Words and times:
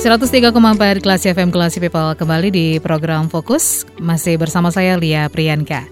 ...103,4 0.00 1.04
kelas 1.04 1.28
FM 1.28 1.52
Kelas 1.52 1.76
People 1.76 2.16
kembali 2.16 2.48
di 2.48 2.66
program 2.80 3.28
Fokus. 3.28 3.84
Masih 4.00 4.40
bersama 4.40 4.72
saya 4.72 4.96
Lia 4.96 5.28
Priyanka. 5.28 5.84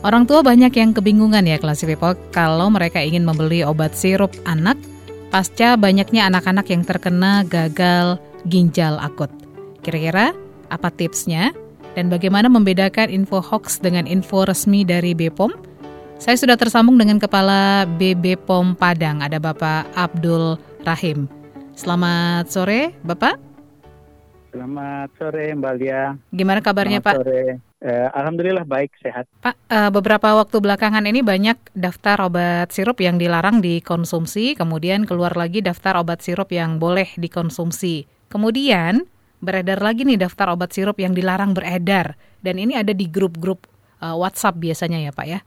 Orang 0.00 0.24
tua 0.24 0.40
banyak 0.40 0.72
yang 0.72 0.96
kebingungan 0.96 1.44
ya 1.44 1.60
kelas 1.60 1.84
People 1.84 2.16
Kalau 2.32 2.72
mereka 2.72 3.04
ingin 3.04 3.20
membeli 3.20 3.60
obat 3.60 3.92
sirup 3.92 4.32
anak 4.48 4.80
Pasca 5.28 5.76
banyaknya 5.76 6.32
anak-anak 6.32 6.72
yang 6.72 6.88
terkena 6.88 7.44
gagal 7.44 8.16
ginjal 8.48 8.96
akut. 8.96 9.28
Kira-kira 9.84 10.32
apa 10.72 10.88
tipsnya? 10.88 11.52
Dan 11.92 12.08
bagaimana 12.08 12.48
membedakan 12.48 13.12
info 13.12 13.44
hoax 13.44 13.76
dengan 13.76 14.08
info 14.08 14.48
resmi 14.48 14.88
dari 14.88 15.12
BPOM? 15.12 15.52
Saya 16.16 16.40
sudah 16.40 16.56
tersambung 16.56 16.96
dengan 16.96 17.20
Kepala 17.20 17.84
BB 17.84 18.40
POM 18.48 18.72
Padang 18.72 19.20
Ada 19.20 19.36
Bapak 19.36 19.92
Abdul 20.00 20.56
Rahim. 20.88 21.28
Selamat 21.76 22.48
sore 22.48 22.96
Bapak 23.04 23.49
Selamat 24.50 25.08
sore 25.14 25.54
Mbak 25.54 25.74
Lia. 25.78 26.18
Gimana 26.34 26.58
kabarnya 26.58 26.98
Selamat 26.98 27.06
Pak? 27.06 27.16
Sore. 27.22 27.42
Eh, 27.80 28.08
Alhamdulillah 28.12 28.66
baik 28.66 28.92
sehat. 29.00 29.24
Pak, 29.40 29.56
eh, 29.70 29.90
beberapa 29.94 30.36
waktu 30.36 30.60
belakangan 30.60 31.06
ini 31.06 31.24
banyak 31.24 31.56
daftar 31.72 32.28
obat 32.28 32.74
sirup 32.74 33.00
yang 33.00 33.16
dilarang 33.16 33.62
dikonsumsi, 33.64 34.58
kemudian 34.58 35.08
keluar 35.08 35.32
lagi 35.38 35.64
daftar 35.64 36.02
obat 36.02 36.20
sirup 36.20 36.52
yang 36.52 36.76
boleh 36.76 37.08
dikonsumsi. 37.16 38.04
Kemudian 38.28 39.08
beredar 39.40 39.80
lagi 39.80 40.04
nih 40.04 40.20
daftar 40.20 40.52
obat 40.52 40.76
sirup 40.76 41.00
yang 41.00 41.16
dilarang 41.16 41.56
beredar, 41.56 42.20
dan 42.44 42.60
ini 42.60 42.76
ada 42.76 42.92
di 42.92 43.08
grup-grup 43.08 43.64
eh, 44.02 44.12
WhatsApp 44.12 44.60
biasanya 44.60 45.00
ya 45.00 45.12
Pak 45.14 45.26
ya. 45.30 45.40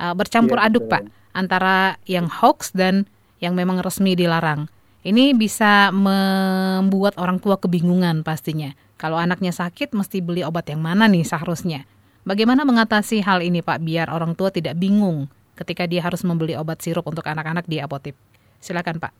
Eh, 0.00 0.14
bercampur 0.16 0.58
Iya, 0.58 0.66
aduk 0.72 0.90
betul. 0.90 0.92
Pak 0.96 1.02
antara 1.36 2.00
yang 2.08 2.32
hoax 2.32 2.72
dan 2.72 3.04
yang 3.38 3.52
memang 3.52 3.84
resmi 3.84 4.16
dilarang. 4.16 4.72
Ini 5.06 5.38
bisa 5.38 5.94
membuat 5.94 7.14
orang 7.14 7.38
tua 7.38 7.54
kebingungan 7.62 8.26
pastinya. 8.26 8.74
Kalau 8.98 9.14
anaknya 9.14 9.54
sakit 9.54 9.94
mesti 9.94 10.18
beli 10.18 10.42
obat 10.42 10.66
yang 10.66 10.82
mana 10.82 11.06
nih 11.06 11.22
seharusnya. 11.22 11.86
Bagaimana 12.26 12.66
mengatasi 12.66 13.22
hal 13.22 13.38
ini 13.38 13.62
Pak 13.62 13.86
biar 13.86 14.10
orang 14.10 14.34
tua 14.34 14.50
tidak 14.50 14.74
bingung 14.74 15.30
ketika 15.54 15.86
dia 15.86 16.02
harus 16.02 16.26
membeli 16.26 16.58
obat 16.58 16.82
sirup 16.82 17.06
untuk 17.06 17.22
anak-anak 17.22 17.70
di 17.70 17.78
apotek? 17.78 18.18
Silakan 18.58 18.98
Pak. 18.98 19.14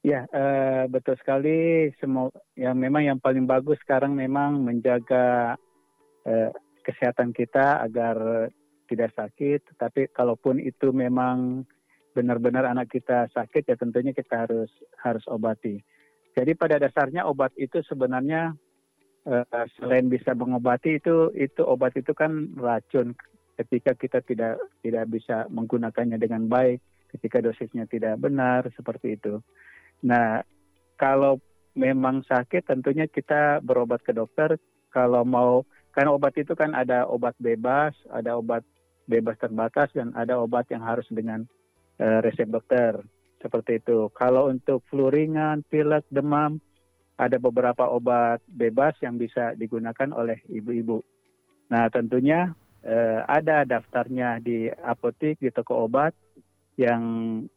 Ya 0.00 0.24
eh, 0.32 0.88
betul 0.88 1.20
sekali. 1.20 1.92
Semua 2.00 2.32
yang 2.56 2.80
memang 2.80 3.04
yang 3.04 3.18
paling 3.20 3.44
bagus 3.44 3.76
sekarang 3.84 4.16
memang 4.16 4.64
menjaga 4.64 5.60
eh, 6.24 6.48
kesehatan 6.80 7.36
kita 7.36 7.84
agar 7.84 8.48
tidak 8.88 9.12
sakit. 9.12 9.76
Tapi 9.76 10.08
kalaupun 10.08 10.56
itu 10.56 10.88
memang 10.88 11.68
benar-benar 12.14 12.66
anak 12.66 12.90
kita 12.90 13.30
sakit 13.30 13.70
ya 13.70 13.76
tentunya 13.78 14.10
kita 14.10 14.46
harus 14.46 14.70
harus 15.02 15.24
obati. 15.30 15.78
Jadi 16.34 16.54
pada 16.54 16.78
dasarnya 16.78 17.26
obat 17.26 17.54
itu 17.58 17.82
sebenarnya 17.86 18.54
eh, 19.26 19.66
selain 19.78 20.06
bisa 20.10 20.34
mengobati 20.34 20.98
itu 20.98 21.30
itu 21.34 21.62
obat 21.62 21.94
itu 21.98 22.14
kan 22.14 22.54
racun 22.58 23.14
ketika 23.58 23.92
kita 23.92 24.18
tidak 24.24 24.56
tidak 24.80 25.04
bisa 25.12 25.44
menggunakannya 25.52 26.16
dengan 26.16 26.48
baik, 26.48 26.80
ketika 27.12 27.44
dosisnya 27.44 27.84
tidak 27.90 28.16
benar 28.16 28.64
seperti 28.72 29.20
itu. 29.20 29.44
Nah, 30.00 30.40
kalau 30.96 31.36
memang 31.76 32.26
sakit 32.26 32.66
tentunya 32.66 33.06
kita 33.06 33.62
berobat 33.62 34.02
ke 34.02 34.16
dokter. 34.16 34.58
Kalau 34.90 35.22
mau 35.22 35.62
karena 35.94 36.14
obat 36.14 36.34
itu 36.34 36.54
kan 36.58 36.74
ada 36.74 37.06
obat 37.06 37.34
bebas, 37.38 37.94
ada 38.10 38.38
obat 38.38 38.66
bebas 39.06 39.38
terbatas 39.38 39.90
dan 39.94 40.10
ada 40.18 40.38
obat 40.38 40.66
yang 40.70 40.82
harus 40.82 41.06
dengan 41.10 41.46
eh, 42.00 42.18
resep 42.24 42.48
dokter 42.48 42.96
seperti 43.40 43.84
itu. 43.84 44.08
Kalau 44.16 44.48
untuk 44.48 44.80
flu 44.88 45.12
ringan, 45.12 45.60
pilek, 45.68 46.08
demam, 46.08 46.60
ada 47.20 47.36
beberapa 47.36 47.84
obat 47.92 48.40
bebas 48.48 48.96
yang 49.04 49.20
bisa 49.20 49.52
digunakan 49.52 50.08
oleh 50.16 50.40
ibu-ibu. 50.48 51.04
Nah, 51.68 51.92
tentunya 51.92 52.56
eh, 52.80 53.20
ada 53.28 53.68
daftarnya 53.68 54.40
di 54.40 54.72
apotek, 54.72 55.36
di 55.36 55.52
toko 55.52 55.84
obat 55.84 56.16
yang 56.80 57.02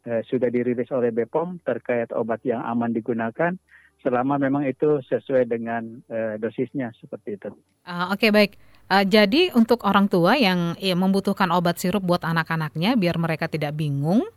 eh, 0.03 0.19
sudah 0.27 0.51
dirilis 0.51 0.91
oleh 0.91 1.15
BPOM 1.15 1.63
terkait 1.63 2.11
obat 2.11 2.43
yang 2.43 2.59
aman 2.59 2.91
digunakan 2.91 3.55
selama 4.03 4.35
memang 4.35 4.67
itu 4.67 4.99
sesuai 5.07 5.47
dengan 5.47 6.03
eh, 6.11 6.35
dosisnya 6.37 6.91
seperti 6.99 7.39
itu. 7.39 7.49
Ah, 7.87 8.11
Oke 8.11 8.29
baik. 8.29 8.59
Ah, 8.91 9.07
jadi 9.07 9.55
untuk 9.55 9.87
orang 9.87 10.11
tua 10.11 10.35
yang 10.35 10.75
ya, 10.77 10.93
membutuhkan 10.93 11.47
obat 11.55 11.79
sirup 11.79 12.03
buat 12.03 12.21
anak-anaknya 12.21 12.99
biar 12.99 13.15
mereka 13.15 13.47
tidak 13.47 13.73
bingung, 13.79 14.27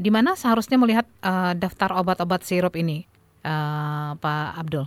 di 0.00 0.08
mana 0.08 0.32
seharusnya 0.32 0.80
melihat 0.80 1.06
ah, 1.20 1.52
daftar 1.52 1.92
obat-obat 2.00 2.42
sirup 2.42 2.72
ini, 2.74 3.04
ah, 3.44 4.16
Pak 4.16 4.48
Abdul? 4.64 4.86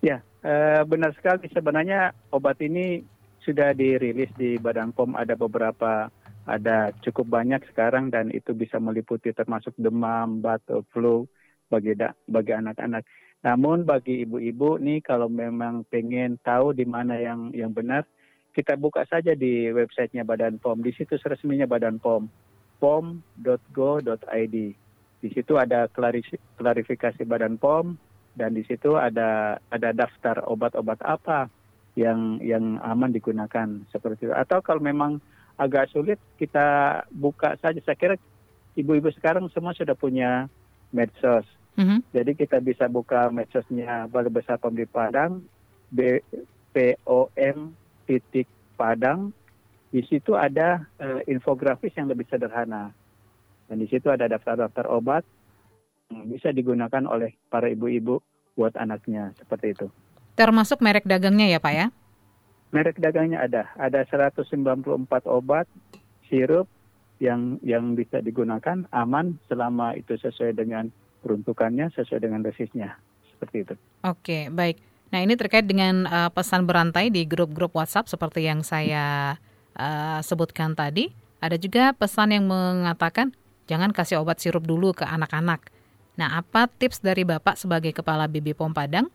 Ya, 0.00 0.24
eh, 0.40 0.82
benar 0.88 1.12
sekali. 1.14 1.46
Sebenarnya 1.52 2.16
obat 2.32 2.56
ini 2.64 3.04
sudah 3.44 3.76
dirilis 3.76 4.32
di 4.40 4.56
Badan 4.56 4.96
POM 4.96 5.12
ada 5.12 5.36
beberapa, 5.36 6.08
ada 6.48 6.92
cukup 7.04 7.28
banyak 7.28 7.60
sekarang 7.68 8.08
dan 8.08 8.32
itu 8.32 8.56
bisa 8.56 8.80
meliputi 8.80 9.36
termasuk 9.36 9.76
demam, 9.76 10.40
batuk, 10.40 10.88
flu 10.88 11.28
bagi 11.68 11.92
da- 11.96 12.16
bagi 12.28 12.52
anak-anak. 12.52 13.02
Namun 13.44 13.84
bagi 13.84 14.24
ibu-ibu 14.24 14.80
nih 14.80 15.04
kalau 15.04 15.28
memang 15.28 15.84
pengen 15.92 16.40
tahu 16.40 16.72
di 16.72 16.88
mana 16.88 17.20
yang 17.20 17.52
yang 17.52 17.72
benar, 17.76 18.08
kita 18.56 18.78
buka 18.78 19.04
saja 19.04 19.36
di 19.36 19.68
websitenya 19.68 20.24
Badan 20.24 20.56
POM, 20.62 20.80
di 20.80 20.94
situs 20.96 21.20
resminya 21.26 21.68
Badan 21.68 22.00
POM, 22.00 22.30
pom.go.id. 22.80 24.56
Di 25.24 25.28
situ 25.32 25.52
ada 25.56 25.88
klarifikasi 26.56 27.22
Badan 27.24 27.60
POM 27.60 27.96
dan 28.32 28.56
di 28.56 28.64
situ 28.64 28.96
ada 28.96 29.60
ada 29.68 29.90
daftar 29.92 30.44
obat-obat 30.48 31.00
apa 31.04 31.52
yang 31.94 32.40
yang 32.40 32.80
aman 32.80 33.12
digunakan 33.12 33.68
seperti 33.92 34.30
itu. 34.30 34.34
Atau 34.34 34.64
kalau 34.64 34.80
memang 34.80 35.20
agak 35.58 35.90
sulit 35.90 36.18
kita 36.38 37.00
buka 37.14 37.54
saja. 37.62 37.78
Saya 37.82 37.96
kira 37.98 38.14
ibu-ibu 38.74 39.10
sekarang 39.14 39.46
semua 39.54 39.74
sudah 39.74 39.94
punya 39.94 40.50
medsos. 40.94 41.44
Mhm. 41.74 42.06
Jadi 42.14 42.38
kita 42.38 42.62
bisa 42.62 42.86
buka 42.86 43.28
medsosnya 43.34 44.06
Balai 44.06 44.30
Besar 44.30 44.62
POM 44.62 44.78
di 44.78 44.86
Padang, 44.86 45.42
B, 45.90 46.22
POM 46.70 47.74
titik 48.06 48.46
Padang. 48.78 49.34
Di 49.90 50.02
situ 50.06 50.38
ada 50.38 50.86
eh, 51.02 51.26
infografis 51.26 51.94
yang 51.98 52.06
lebih 52.06 52.30
sederhana. 52.30 52.94
Dan 53.66 53.82
di 53.82 53.90
situ 53.90 54.06
ada 54.10 54.30
daftar-daftar 54.30 54.86
obat 54.90 55.26
yang 56.10 56.30
bisa 56.30 56.54
digunakan 56.54 57.02
oleh 57.10 57.34
para 57.50 57.66
ibu-ibu 57.66 58.22
buat 58.54 58.74
anaknya 58.78 59.34
seperti 59.38 59.74
itu. 59.74 59.86
Termasuk 60.34 60.82
merek 60.82 61.06
dagangnya 61.06 61.46
ya 61.46 61.58
Pak 61.62 61.74
ya? 61.74 61.86
Merek 62.74 62.98
dagangnya 62.98 63.38
ada, 63.42 63.70
ada 63.78 64.02
194 64.06 64.50
obat 65.30 65.66
sirup 66.26 66.66
yang 67.22 67.62
yang 67.62 67.94
bisa 67.94 68.18
digunakan 68.18 68.86
aman 68.90 69.38
selama 69.46 69.94
itu 69.94 70.18
sesuai 70.18 70.58
dengan 70.58 70.90
peruntukannya, 71.22 71.88
sesuai 71.94 72.20
dengan 72.20 72.42
dosisnya. 72.42 72.98
Seperti 73.34 73.56
itu. 73.64 73.74
Oke, 74.04 74.52
baik. 74.52 74.78
Nah, 75.14 75.22
ini 75.22 75.38
terkait 75.38 75.64
dengan 75.64 76.10
uh, 76.10 76.30
pesan 76.30 76.66
berantai 76.66 77.08
di 77.08 77.22
grup-grup 77.22 77.72
WhatsApp 77.78 78.10
seperti 78.10 78.50
yang 78.50 78.66
saya 78.66 79.38
uh, 79.78 80.18
sebutkan 80.26 80.74
tadi. 80.74 81.14
Ada 81.38 81.60
juga 81.60 81.92
pesan 81.94 82.34
yang 82.34 82.48
mengatakan 82.48 83.36
jangan 83.70 83.92
kasih 83.92 84.18
obat 84.18 84.40
sirup 84.40 84.64
dulu 84.64 84.96
ke 84.96 85.04
anak-anak. 85.06 85.70
Nah, 86.14 86.40
apa 86.40 86.70
tips 86.70 87.02
dari 87.02 87.26
Bapak 87.26 87.58
sebagai 87.58 87.90
kepala 87.90 88.30
BB 88.30 88.54
POM 88.54 88.74
Padang 88.74 89.10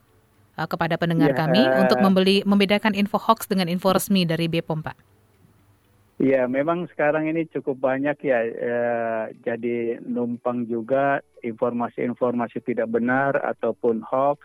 uh, 0.59 0.67
kepada 0.67 0.99
pendengar 0.99 1.31
Ya, 1.31 1.37
kami 1.39 1.63
eh, 1.63 1.79
untuk 1.83 1.99
membeli 2.03 2.43
membedakan 2.43 2.91
info 2.95 3.15
hoax 3.15 3.47
dengan 3.47 3.71
info 3.71 3.95
resmi 3.95 4.27
dari 4.27 4.51
BPOM, 4.51 4.83
Pak? 4.83 5.08
Iya, 6.19 6.51
memang 6.51 6.83
sekarang 6.91 7.31
ini 7.31 7.47
cukup 7.47 7.79
banyak 7.79 8.19
ya, 8.27 8.39
eh, 8.43 9.25
jadi 9.39 10.03
numpang 10.03 10.67
juga 10.67 11.23
informasi-informasi 11.39 12.59
tidak 12.59 12.91
benar 12.91 13.39
ataupun 13.39 14.03
hoax. 14.03 14.43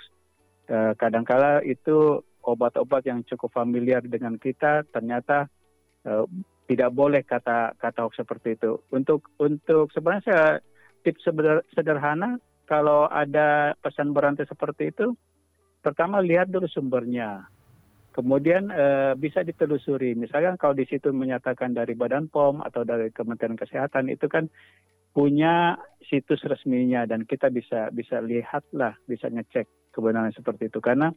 Eh, 0.71 0.95
kadangkala 0.95 1.67
itu 1.67 2.23
obat-obat 2.47 3.03
yang 3.11 3.27
cukup 3.27 3.51
familiar 3.51 4.07
dengan 4.07 4.39
kita 4.39 4.87
ternyata 4.95 5.51
eh, 6.07 6.25
tidak 6.71 6.95
boleh 6.95 7.27
kata 7.27 7.75
kata 7.75 8.07
hoax 8.07 8.23
seperti 8.23 8.55
itu. 8.55 8.79
Untuk 8.95 9.35
untuk 9.43 9.91
sebenarnya 9.91 10.25
saya 10.31 10.47
tips 11.03 11.27
seder- 11.27 11.67
sederhana 11.75 12.39
kalau 12.71 13.11
ada 13.11 13.75
pesan 13.83 14.15
berantai 14.15 14.47
seperti 14.47 14.95
itu, 14.95 15.11
pertama 15.83 16.23
lihat 16.23 16.55
dulu 16.55 16.71
sumbernya. 16.71 17.51
Kemudian 18.15 18.71
eh, 18.71 19.13
bisa 19.19 19.43
ditelusuri. 19.43 20.15
Misalkan 20.15 20.55
kalau 20.55 20.79
di 20.79 20.87
situ 20.87 21.11
menyatakan 21.11 21.75
dari 21.75 21.99
Badan 21.99 22.31
POM 22.31 22.63
atau 22.63 22.87
dari 22.87 23.11
Kementerian 23.11 23.59
Kesehatan 23.59 24.07
itu 24.07 24.31
kan 24.31 24.47
punya 25.11 25.75
situs 26.07 26.43
resminya 26.47 27.07
dan 27.11 27.27
kita 27.27 27.51
bisa 27.51 27.91
bisa 27.91 28.23
lihatlah, 28.23 28.95
bisa 29.11 29.27
ngecek 29.31 29.67
kebenaran 29.91 30.31
seperti 30.31 30.71
itu 30.71 30.79
karena 30.79 31.11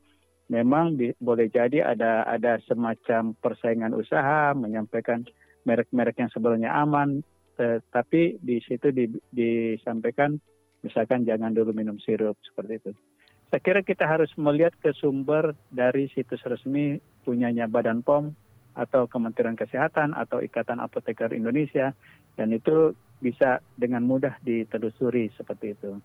memang 0.50 0.98
di, 0.98 1.14
boleh 1.22 1.50
jadi 1.54 1.86
ada 1.86 2.26
ada 2.26 2.58
semacam 2.66 3.38
persaingan 3.38 3.94
usaha 3.94 4.58
menyampaikan 4.58 5.22
merek-merek 5.70 6.18
yang 6.18 6.32
sebenarnya 6.34 6.72
aman, 6.82 7.22
eh, 7.62 7.78
tapi 7.94 8.42
di 8.42 8.58
situ 8.66 8.90
di, 8.90 9.06
disampaikan 9.30 10.34
misalkan 10.82 11.26
jangan 11.30 11.54
dulu 11.54 11.78
minum 11.78 12.02
sirup 12.02 12.38
seperti 12.42 12.82
itu. 12.82 12.92
Saya 13.48 13.64
kira 13.64 13.80
kita 13.80 14.04
harus 14.04 14.28
melihat 14.36 14.76
ke 14.76 14.92
sumber 14.92 15.56
dari 15.72 16.12
situs 16.12 16.44
resmi 16.44 17.00
punyanya 17.24 17.72
Badan 17.72 18.04
POM 18.04 18.36
atau 18.76 19.08
Kementerian 19.08 19.56
Kesehatan 19.56 20.12
atau 20.12 20.44
Ikatan 20.44 20.84
Apoteker 20.84 21.32
Indonesia 21.32 21.96
dan 22.36 22.52
itu 22.52 22.92
bisa 23.24 23.64
dengan 23.80 24.04
mudah 24.04 24.36
ditelusuri 24.44 25.32
seperti 25.40 25.80
itu. 25.80 25.96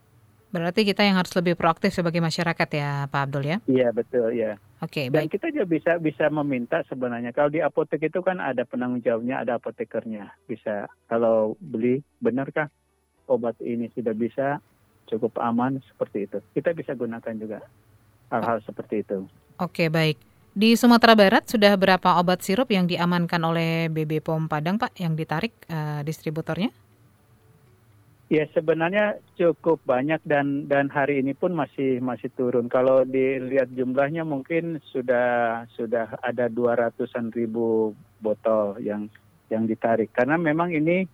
Berarti 0.53 0.85
kita 0.85 1.03
yang 1.03 1.17
harus 1.17 1.33
lebih 1.33 1.57
proaktif 1.57 1.97
sebagai 1.97 2.21
masyarakat 2.21 2.69
ya, 2.77 3.09
Pak 3.09 3.21
Abdul 3.25 3.45
ya? 3.49 3.59
Iya 3.65 3.89
betul 3.91 4.37
ya. 4.37 4.61
Oke, 4.85 5.09
Dan 5.09 5.27
baik. 5.27 5.35
kita 5.35 5.49
juga 5.49 5.67
bisa 5.67 5.93
bisa 5.97 6.29
meminta 6.29 6.85
sebenarnya 6.87 7.33
kalau 7.33 7.49
di 7.49 7.65
apotek 7.65 8.05
itu 8.07 8.21
kan 8.21 8.37
ada 8.37 8.63
penanggung 8.69 9.01
jawabnya, 9.01 9.41
ada 9.41 9.57
apotekernya. 9.57 10.31
Bisa 10.45 10.87
kalau 11.09 11.57
beli 11.59 12.05
benarkah 12.21 12.69
obat 13.33 13.57
ini 13.65 13.89
sudah 13.97 14.13
bisa 14.13 14.61
cukup 15.13 15.37
aman 15.45 15.85
seperti 15.85 16.25
itu. 16.25 16.39
Kita 16.57 16.73
bisa 16.73 16.97
gunakan 16.97 17.35
juga 17.37 17.61
hal-hal 18.33 18.65
seperti 18.65 19.05
itu. 19.05 19.29
Oke, 19.61 19.93
baik. 19.93 20.17
Di 20.53 20.77
Sumatera 20.77 21.17
Barat 21.17 21.49
sudah 21.49 21.73
berapa 21.81 22.21
obat 22.21 22.45
sirup 22.45 22.69
yang 22.69 22.85
diamankan 22.85 23.41
oleh 23.41 23.89
BB 23.89 24.21
POM 24.21 24.49
Padang, 24.49 24.77
Pak, 24.77 25.01
yang 25.01 25.17
ditarik 25.17 25.53
eh, 25.69 26.01
distributornya? 26.05 26.69
Ya 28.33 28.49
sebenarnya 28.57 29.21
cukup 29.37 29.85
banyak 29.85 30.25
dan 30.25 30.65
dan 30.65 30.89
hari 30.89 31.21
ini 31.21 31.37
pun 31.37 31.53
masih 31.53 32.01
masih 32.01 32.33
turun. 32.33 32.65
Kalau 32.65 33.05
dilihat 33.05 33.69
jumlahnya 33.77 34.25
mungkin 34.25 34.81
sudah 34.89 35.61
sudah 35.77 36.17
ada 36.25 36.49
dua 36.49 36.81
ratusan 36.81 37.29
ribu 37.29 37.93
botol 38.25 38.81
yang 38.81 39.13
yang 39.53 39.69
ditarik. 39.69 40.17
Karena 40.17 40.41
memang 40.41 40.73
ini 40.73 41.05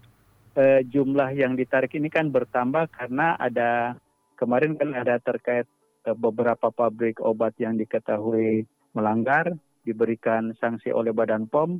eh, 0.58 0.80
jumlah 0.82 1.30
yang 1.38 1.54
ditarik 1.54 1.94
ini 1.94 2.10
kan 2.10 2.34
bertambah 2.34 2.90
karena 2.90 3.38
ada 3.38 3.94
kemarin 4.34 4.74
kan 4.74 4.90
ada 4.90 5.22
terkait 5.22 5.70
eh, 6.04 6.16
beberapa 6.18 6.74
pabrik 6.74 7.22
obat 7.22 7.54
yang 7.62 7.78
diketahui 7.78 8.66
melanggar 8.92 9.54
diberikan 9.86 10.52
sanksi 10.58 10.90
oleh 10.90 11.14
Badan 11.14 11.46
POM 11.46 11.78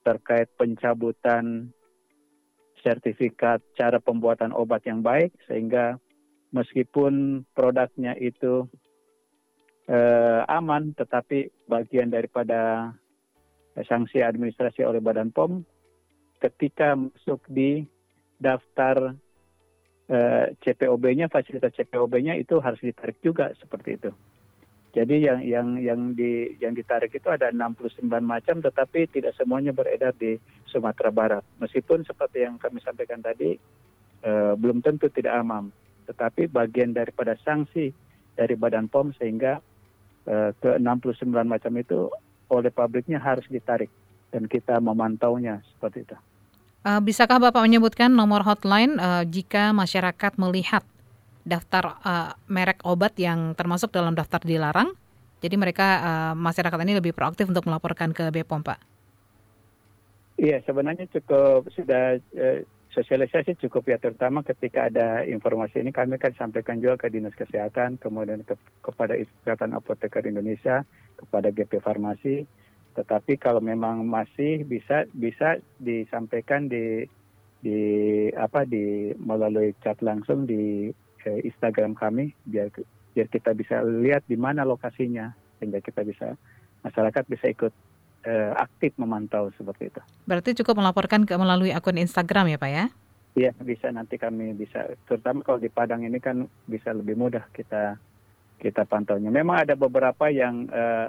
terkait 0.00 0.48
pencabutan 0.56 1.68
sertifikat 2.80 3.60
cara 3.76 4.00
pembuatan 4.00 4.52
obat 4.52 4.84
yang 4.84 5.00
baik 5.00 5.32
sehingga 5.48 5.96
meskipun 6.52 7.44
produknya 7.52 8.16
itu 8.16 8.64
eh, 9.88 10.40
aman 10.48 10.96
tetapi 10.96 11.68
bagian 11.68 12.08
daripada 12.08 12.92
sanksi 13.74 14.24
administrasi 14.24 14.86
oleh 14.86 15.04
Badan 15.04 15.28
POM 15.34 15.73
ketika 16.44 16.92
masuk 16.92 17.40
di 17.48 17.88
daftar 18.36 19.16
eh, 20.12 20.52
CPOB-nya 20.60 21.32
fasilitas 21.32 21.72
CPOB-nya 21.72 22.36
itu 22.36 22.60
harus 22.60 22.80
ditarik 22.84 23.16
juga 23.24 23.48
seperti 23.56 23.96
itu. 23.96 24.12
Jadi 24.94 25.26
yang 25.26 25.40
yang 25.42 25.68
yang 25.82 26.00
di 26.14 26.54
yang 26.62 26.76
ditarik 26.76 27.10
itu 27.10 27.26
ada 27.26 27.50
69 27.50 28.06
macam 28.22 28.62
tetapi 28.62 29.10
tidak 29.10 29.34
semuanya 29.34 29.74
beredar 29.74 30.14
di 30.14 30.38
Sumatera 30.70 31.10
Barat. 31.10 31.42
Meskipun 31.58 32.06
seperti 32.06 32.46
yang 32.46 32.60
kami 32.60 32.78
sampaikan 32.84 33.18
tadi 33.24 33.58
eh, 34.22 34.52
belum 34.54 34.84
tentu 34.84 35.10
tidak 35.10 35.40
aman, 35.40 35.72
tetapi 36.06 36.46
bagian 36.52 36.94
daripada 36.94 37.34
sanksi 37.42 37.90
dari 38.38 38.54
Badan 38.54 38.86
POM 38.86 39.10
sehingga 39.18 39.58
eh, 40.28 40.50
ke 40.62 40.78
69 40.78 41.26
macam 41.26 41.72
itu 41.74 42.12
oleh 42.52 42.70
pabriknya 42.70 43.18
harus 43.18 43.48
ditarik 43.50 43.90
dan 44.30 44.46
kita 44.46 44.78
memantaunya 44.78 45.58
seperti 45.74 46.06
itu. 46.06 46.18
Eh, 46.84 47.00
bisakah 47.00 47.40
Bapak 47.40 47.64
menyebutkan 47.64 48.12
nomor 48.12 48.44
hotline 48.44 49.00
eh, 49.00 49.24
jika 49.24 49.72
masyarakat 49.72 50.36
melihat 50.36 50.84
daftar 51.48 51.96
eh, 52.04 52.36
merek 52.52 52.84
obat 52.84 53.16
yang 53.16 53.56
termasuk 53.56 53.88
dalam 53.88 54.12
daftar 54.12 54.44
dilarang? 54.44 54.92
Jadi 55.40 55.56
mereka 55.56 55.86
eh, 56.04 56.34
masyarakat 56.36 56.76
ini 56.84 57.00
lebih 57.00 57.16
proaktif 57.16 57.48
untuk 57.48 57.64
melaporkan 57.64 58.12
ke 58.12 58.28
BPOM, 58.28 58.60
Pak. 58.60 58.80
Iya, 60.36 60.60
sebenarnya 60.68 61.08
cukup 61.08 61.72
sudah 61.72 62.20
eh, 62.20 62.68
sosialisasi 62.92 63.56
cukup 63.64 63.88
ya, 63.88 63.96
terutama 63.96 64.44
ketika 64.44 64.92
ada 64.92 65.24
informasi 65.24 65.80
ini 65.80 65.88
kami 65.88 66.20
kan 66.20 66.36
sampaikan 66.36 66.84
juga 66.84 67.00
ke 67.00 67.08
Dinas 67.08 67.32
Kesehatan, 67.32 67.96
kemudian 67.96 68.44
ke, 68.44 68.60
kepada 68.84 69.16
Ikatan 69.16 69.72
Apoteker 69.72 70.20
Indonesia, 70.28 70.84
kepada 71.16 71.48
GP 71.48 71.80
Farmasi. 71.80 72.44
Tetapi 72.94 73.36
kalau 73.36 73.58
memang 73.58 74.06
masih 74.06 74.62
bisa 74.62 75.04
bisa 75.12 75.58
disampaikan 75.82 76.70
di 76.70 77.04
di 77.64 77.80
apa 78.36 78.68
di 78.68 79.10
melalui 79.16 79.72
chat 79.80 79.98
langsung 80.04 80.44
di 80.44 80.92
eh, 81.24 81.40
Instagram 81.42 81.96
kami 81.96 82.30
biar 82.44 82.68
biar 83.16 83.28
kita 83.30 83.56
bisa 83.56 83.80
lihat 83.82 84.22
di 84.28 84.36
mana 84.36 84.62
lokasinya 84.62 85.32
sehingga 85.58 85.80
kita 85.80 86.04
bisa 86.04 86.36
masyarakat 86.84 87.24
bisa 87.24 87.46
ikut 87.48 87.72
eh, 88.28 88.52
aktif 88.54 88.92
memantau 89.00 89.48
seperti 89.56 89.88
itu. 89.88 90.00
Berarti 90.28 90.52
cukup 90.60 90.84
melaporkan 90.84 91.24
ke 91.24 91.34
melalui 91.40 91.72
akun 91.72 91.96
Instagram 91.96 92.52
ya, 92.52 92.58
Pak 92.60 92.70
ya? 92.70 92.86
Iya 93.34 93.50
bisa 93.58 93.90
nanti 93.90 94.14
kami 94.14 94.54
bisa 94.54 94.94
terutama 95.10 95.42
kalau 95.42 95.58
di 95.58 95.66
Padang 95.66 96.06
ini 96.06 96.22
kan 96.22 96.46
bisa 96.70 96.94
lebih 96.94 97.18
mudah 97.18 97.42
kita 97.50 97.98
kita 98.62 98.86
pantaunya. 98.86 99.32
Memang 99.32 99.66
ada 99.66 99.74
beberapa 99.74 100.30
yang 100.30 100.70
eh, 100.70 101.08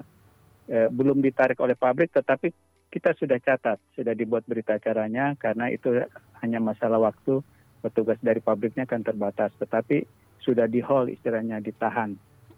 eh, 0.69 0.89
belum 0.89 1.21
ditarik 1.21 1.59
oleh 1.61 1.77
pabrik 1.77 2.13
tetapi 2.13 2.53
kita 2.89 3.11
sudah 3.17 3.41
catat, 3.43 3.81
sudah 3.97 4.15
dibuat 4.15 4.47
berita 4.47 4.79
acaranya 4.79 5.35
karena 5.35 5.67
itu 5.67 6.05
hanya 6.39 6.63
masalah 6.63 7.01
waktu 7.01 7.43
petugas 7.83 8.17
dari 8.23 8.39
pabriknya 8.39 8.87
kan 8.87 9.03
terbatas 9.03 9.51
tetapi 9.59 10.07
sudah 10.41 10.69
di 10.69 10.79
hold 10.79 11.11
istilahnya 11.11 11.59
ditahan 11.59 12.15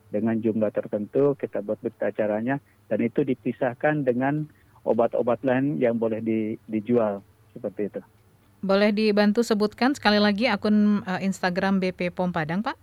dengan 0.07 0.39
jumlah 0.39 0.71
tertentu 0.71 1.35
kita 1.35 1.59
buat 1.63 1.79
berita 1.83 2.11
acaranya 2.11 2.63
dan 2.87 2.99
itu 3.03 3.27
dipisahkan 3.27 4.07
dengan 4.07 4.47
obat-obat 4.87 5.43
lain 5.43 5.79
yang 5.83 5.99
boleh 5.99 6.23
di, 6.23 6.55
dijual 6.71 7.19
seperti 7.51 7.91
itu. 7.91 8.01
Boleh 8.63 8.89
dibantu 8.95 9.43
sebutkan 9.43 9.93
sekali 9.93 10.17
lagi 10.17 10.47
akun 10.47 11.03
eh, 11.03 11.27
Instagram 11.27 11.83
BP 11.83 12.15
POM 12.15 12.31
Padang, 12.31 12.63
Pak? 12.63 12.75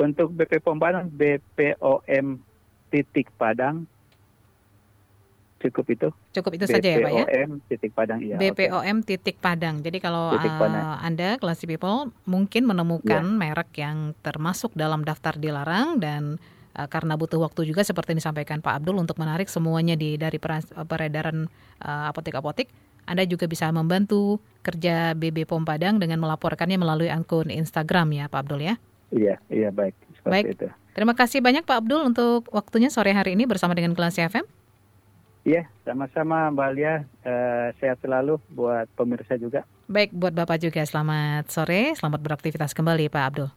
Untuk 0.00 0.32
BP 0.32 0.64
POM 0.64 0.80
Padang 0.80 1.12
BPOM 1.12 2.40
titik 2.88 3.28
Padang 3.36 3.84
cukup 5.60 5.86
itu. 5.92 6.08
Cukup 6.32 6.56
itu 6.56 6.64
saja 6.64 6.88
ya, 6.88 6.98
Pak 7.04 7.12
ya? 7.12 7.24
BPOM 7.28 7.50
titik 7.68 7.92
Padang 7.92 8.18
oke. 8.24 8.36
BPOM 8.40 8.96
titik 9.04 9.36
Padang. 9.38 9.76
Jadi 9.84 9.98
kalau 10.00 10.32
Titik 10.34 10.56
uh, 10.56 10.58
Padang. 10.58 10.86
Anda 11.04 11.28
classy 11.36 11.68
people 11.68 12.10
mungkin 12.24 12.64
menemukan 12.64 13.22
Ya. 13.22 13.36
merek 13.36 13.70
yang 13.76 14.16
termasuk 14.24 14.72
dalam 14.72 15.04
daftar 15.04 15.36
dilarang 15.36 16.00
dan 16.00 16.40
uh, 16.74 16.88
karena 16.88 17.20
butuh 17.20 17.36
waktu 17.44 17.68
juga 17.68 17.84
seperti 17.84 18.16
yang 18.16 18.20
disampaikan 18.24 18.64
Pak 18.64 18.80
Abdul 18.80 18.96
untuk 18.96 19.20
menarik 19.20 19.52
semuanya 19.52 19.94
di 19.94 20.16
dari 20.16 20.40
peredaran 20.40 21.46
uh, 21.84 22.08
apotek-apotek, 22.08 22.72
Anda 23.04 23.28
juga 23.28 23.44
bisa 23.44 23.68
membantu 23.68 24.40
kerja 24.64 25.12
BB 25.12 25.44
POM 25.44 25.68
Padang 25.68 26.00
dengan 26.00 26.24
melaporkannya 26.24 26.80
melalui 26.80 27.12
akun 27.12 27.52
Instagram 27.52 28.16
ya 28.16 28.24
Pak 28.32 28.48
Abdul 28.48 28.64
ya. 28.64 28.74
Iya, 29.10 29.36
iya 29.50 29.68
baik. 29.74 29.94
Seperti 30.16 30.30
Baik. 30.30 30.44
itu. 30.54 30.66
Terima 30.94 31.14
kasih 31.14 31.38
banyak 31.42 31.64
Pak 31.66 31.86
Abdul 31.86 32.02
untuk 32.06 32.46
waktunya 32.50 32.90
sore 32.90 33.10
hari 33.14 33.34
ini 33.34 33.46
bersama 33.46 33.74
dengan 33.74 33.94
Kelas 33.94 34.18
FM. 34.18 34.46
Iya, 35.40 35.64
sama-sama 35.88 36.52
Mbak 36.52 36.70
Lia. 36.76 36.94
Eh, 37.24 37.68
sehat 37.80 37.96
selalu 38.04 38.36
buat 38.52 38.84
pemirsa 38.92 39.40
juga. 39.40 39.64
Baik 39.88 40.12
buat 40.12 40.36
Bapak 40.36 40.60
juga 40.60 40.84
selamat 40.84 41.48
sore, 41.48 41.96
selamat 41.96 42.20
beraktivitas 42.20 42.76
kembali 42.76 43.08
Pak 43.08 43.24
Abdul. 43.24 43.48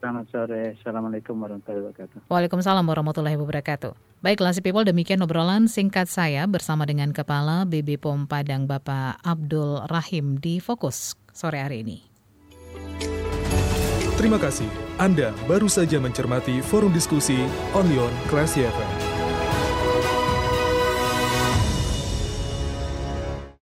Selamat 0.00 0.26
sore. 0.32 0.80
Assalamualaikum 0.80 1.36
warahmatullahi 1.36 1.84
wabarakatuh. 1.84 2.18
Waalaikumsalam 2.32 2.84
warahmatullahi 2.88 3.36
wabarakatuh. 3.36 3.92
Baik, 4.24 4.40
Classy 4.40 4.64
People, 4.64 4.88
demikian 4.88 5.20
obrolan 5.20 5.68
singkat 5.68 6.08
saya 6.08 6.48
bersama 6.48 6.88
dengan 6.88 7.12
Kepala 7.12 7.68
BB 7.68 8.00
POM 8.00 8.24
Padang 8.24 8.64
Bapak 8.64 9.20
Abdul 9.20 9.84
Rahim 9.92 10.40
di 10.40 10.56
Fokus 10.56 11.16
sore 11.36 11.60
hari 11.60 11.84
ini. 11.84 11.98
Terima 14.16 14.36
kasih. 14.36 14.68
Anda 15.00 15.32
baru 15.48 15.68
saja 15.68 15.96
mencermati 15.96 16.60
forum 16.60 16.92
diskusi 16.92 17.40
Onion 17.72 18.12
Classy 18.28 18.68
FM. 18.68 18.99